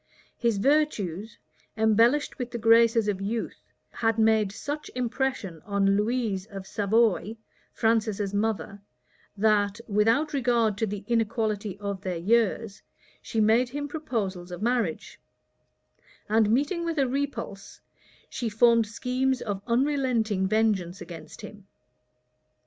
His 0.35 0.57
virtues, 0.57 1.37
embellished 1.77 2.39
with 2.39 2.49
the 2.49 2.57
graces 2.57 3.07
of 3.07 3.21
youth, 3.21 3.61
had 3.91 4.17
made 4.17 4.51
such 4.51 4.89
impression 4.95 5.61
on 5.63 5.95
Louise 5.95 6.47
of 6.47 6.65
Savoy, 6.65 7.37
Francis's 7.71 8.33
mother, 8.33 8.81
that, 9.37 9.79
without 9.87 10.33
regard 10.33 10.75
to 10.79 10.87
the 10.87 11.03
inequality 11.07 11.77
of 11.79 12.01
their 12.01 12.17
years, 12.17 12.81
she 13.21 13.39
made 13.39 13.69
him 13.69 13.87
proposals 13.87 14.49
of 14.51 14.63
marriage; 14.63 15.19
and 16.27 16.49
meeting 16.49 16.83
with 16.83 16.97
a 16.97 17.07
repulse, 17.07 17.79
she 18.27 18.49
formed 18.49 18.87
schemes 18.87 19.39
of 19.39 19.61
unrelenting 19.67 20.47
vengeance 20.47 20.99
against 20.99 21.41
him. 21.41 21.67